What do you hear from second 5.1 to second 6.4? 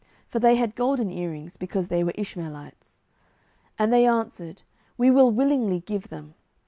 will willingly give them.